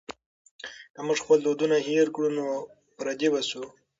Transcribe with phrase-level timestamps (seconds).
[0.93, 2.45] که موږ خپل دودونه هېر کړو نو
[2.97, 3.63] پردي به شو.